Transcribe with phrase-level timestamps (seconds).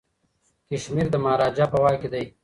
[0.69, 2.25] کشمیر د مهاراجا په واک کي دی.